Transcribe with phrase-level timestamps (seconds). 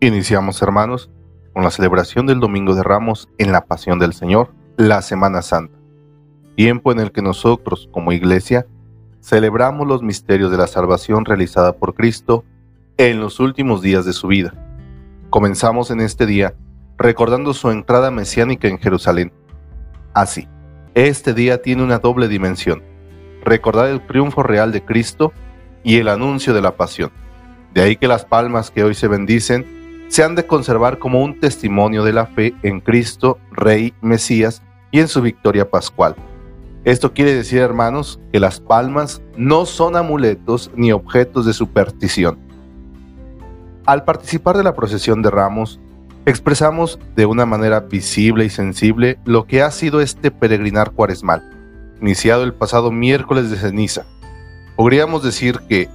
[0.00, 1.10] Iniciamos, hermanos,
[1.52, 5.76] con la celebración del Domingo de Ramos en la Pasión del Señor, la Semana Santa,
[6.54, 8.64] tiempo en el que nosotros, como Iglesia,
[9.20, 12.44] celebramos los misterios de la salvación realizada por Cristo
[12.96, 14.54] en los últimos días de su vida.
[15.30, 16.54] Comenzamos en este día
[16.96, 19.32] recordando su entrada mesiánica en Jerusalén.
[20.14, 20.46] Así,
[20.94, 22.84] este día tiene una doble dimensión,
[23.44, 25.32] recordar el triunfo real de Cristo
[25.82, 27.10] y el anuncio de la pasión.
[27.74, 29.77] De ahí que las palmas que hoy se bendicen
[30.08, 35.00] se han de conservar como un testimonio de la fe en Cristo, Rey, Mesías y
[35.00, 36.16] en su victoria pascual.
[36.84, 42.38] Esto quiere decir, hermanos, que las palmas no son amuletos ni objetos de superstición.
[43.84, 45.78] Al participar de la procesión de ramos,
[46.24, 51.42] expresamos de una manera visible y sensible lo que ha sido este peregrinar cuaresmal,
[52.00, 54.06] iniciado el pasado miércoles de ceniza.
[54.76, 55.88] Podríamos decir que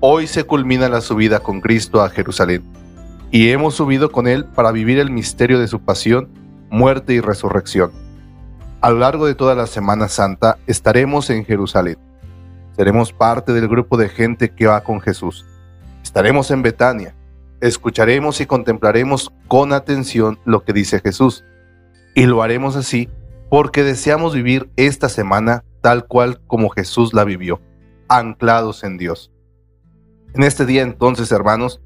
[0.00, 2.62] hoy se culmina la subida con Cristo a Jerusalén
[3.30, 6.28] y hemos subido con Él para vivir el misterio de su pasión,
[6.70, 7.92] muerte y resurrección.
[8.80, 11.98] A lo largo de toda la Semana Santa estaremos en Jerusalén.
[12.76, 15.46] Seremos parte del grupo de gente que va con Jesús.
[16.02, 17.14] Estaremos en Betania.
[17.60, 21.44] Escucharemos y contemplaremos con atención lo que dice Jesús.
[22.14, 23.08] Y lo haremos así
[23.48, 27.60] porque deseamos vivir esta semana tal cual como Jesús la vivió,
[28.08, 29.30] anclados en Dios.
[30.34, 31.80] En este día entonces, hermanos,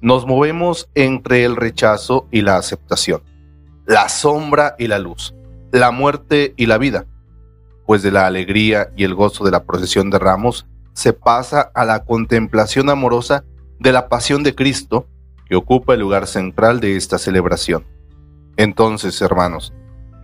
[0.00, 3.22] nos movemos entre el rechazo y la aceptación,
[3.86, 5.34] la sombra y la luz,
[5.72, 7.06] la muerte y la vida,
[7.86, 11.84] pues de la alegría y el gozo de la procesión de ramos se pasa a
[11.84, 13.44] la contemplación amorosa
[13.78, 15.06] de la pasión de Cristo
[15.48, 17.84] que ocupa el lugar central de esta celebración.
[18.56, 19.72] Entonces, hermanos,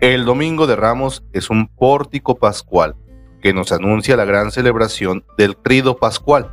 [0.00, 2.96] el Domingo de Ramos es un pórtico pascual
[3.42, 6.50] que nos anuncia la gran celebración del Trido Pascual.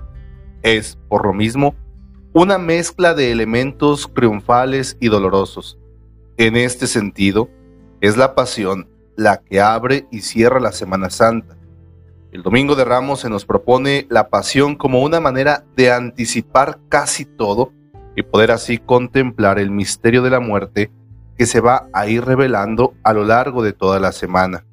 [0.61, 1.75] Es, por lo mismo,
[2.33, 5.79] una mezcla de elementos triunfales y dolorosos.
[6.37, 7.49] En este sentido,
[8.01, 11.57] es la pasión la que abre y cierra la Semana Santa.
[12.31, 17.25] El Domingo de Ramos se nos propone la pasión como una manera de anticipar casi
[17.25, 17.73] todo
[18.15, 20.91] y poder así contemplar el misterio de la muerte
[21.35, 24.65] que se va a ir revelando a lo largo de toda la semana.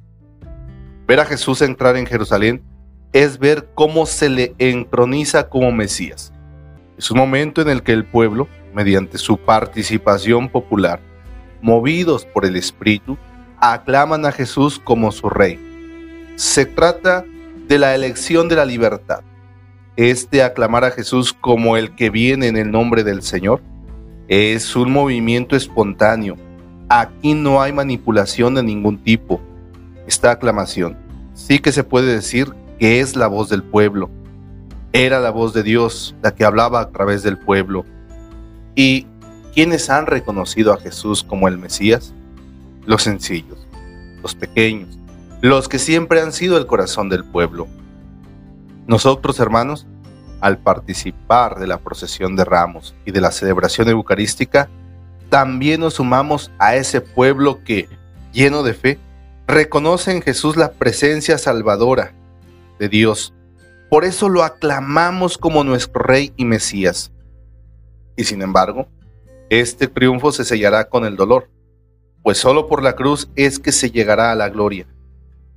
[1.07, 2.63] Ver a Jesús entrar en Jerusalén
[3.15, 6.35] es ver cómo se le entroniza como Mesías
[6.99, 11.01] es un momento en el que el pueblo, mediante su participación popular,
[11.61, 13.19] movidos por el Espíritu,
[13.59, 15.59] aclaman a Jesús como su rey.
[16.37, 17.25] Se trata
[17.69, 19.21] de la elección de la libertad.
[19.97, 23.63] Este aclamar a Jesús como el que viene en el nombre del Señor
[24.29, 26.37] es un movimiento espontáneo.
[26.89, 29.41] Aquí no hay manipulación de ningún tipo.
[30.07, 30.97] Esta aclamación
[31.35, 34.11] sí que se puede decir que es la voz del pueblo,
[35.05, 37.85] era la voz de Dios la que hablaba a través del pueblo.
[38.75, 39.07] ¿Y
[39.53, 42.15] quiénes han reconocido a Jesús como el Mesías?
[42.87, 43.59] Los sencillos,
[44.23, 44.99] los pequeños,
[45.43, 47.67] los que siempre han sido el corazón del pueblo.
[48.87, 49.87] Nosotros, hermanos,
[50.41, 54.71] al participar de la procesión de ramos y de la celebración eucarística,
[55.29, 57.89] también nos sumamos a ese pueblo que,
[58.33, 58.99] lleno de fe,
[59.47, 62.15] reconoce en Jesús la presencia salvadora
[62.79, 63.35] de Dios
[63.91, 67.13] por eso lo aclamamos como nuestro Rey y Mesías.
[68.17, 68.89] Y sin embargo,
[69.51, 71.49] este triunfo se sellará con el dolor,
[72.23, 74.87] pues solo por la cruz es que se llegará a la gloria.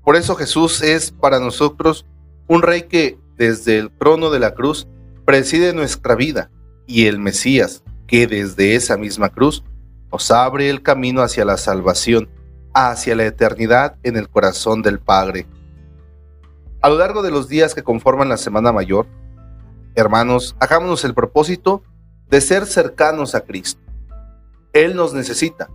[0.04, 2.06] Por eso Jesús es para nosotros
[2.48, 4.88] un Rey que desde el trono de la cruz
[5.26, 6.52] preside nuestra vida
[6.86, 9.64] y el Mesías que desde esa misma cruz
[10.12, 12.28] nos abre el camino hacia la salvación,
[12.74, 15.46] hacia la eternidad en el corazón del Padre.
[16.82, 19.06] A lo largo de los días que conforman la Semana Mayor,
[19.96, 21.84] hermanos, hagámonos el propósito
[22.30, 23.82] de ser cercanos a Cristo.
[24.72, 25.70] Él nos necesita,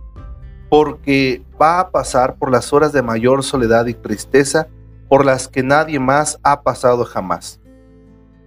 [0.67, 4.67] porque va a pasar por las horas de mayor soledad y tristeza
[5.07, 7.61] por las que nadie más ha pasado jamás.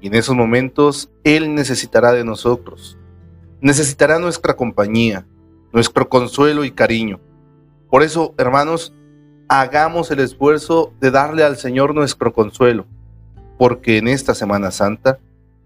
[0.00, 2.98] Y en esos momentos Él necesitará de nosotros.
[3.60, 5.28] Necesitará nuestra compañía,
[5.72, 7.20] nuestro consuelo y cariño.
[7.88, 8.92] Por eso, hermanos,
[9.48, 12.86] hagamos el esfuerzo de darle al Señor nuestro consuelo,
[13.56, 15.18] porque en esta Semana Santa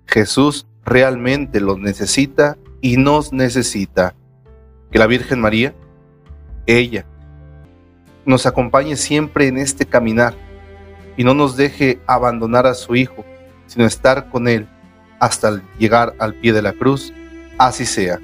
[0.06, 4.14] Jesús realmente lo necesita y nos necesita.
[4.90, 5.74] Que la Virgen María,
[6.66, 7.06] ella,
[8.24, 10.34] nos acompañe siempre en este caminar
[11.16, 13.24] y no nos deje abandonar a su Hijo,
[13.66, 14.68] sino estar con Él
[15.18, 17.12] hasta llegar al pie de la cruz.
[17.58, 18.20] Así sea.